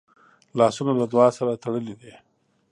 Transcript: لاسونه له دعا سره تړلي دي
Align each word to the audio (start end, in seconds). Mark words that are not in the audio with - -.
لاسونه 0.57 0.91
له 0.99 1.05
دعا 1.13 1.27
سره 1.37 1.59
تړلي 1.63 1.95
دي 2.01 2.13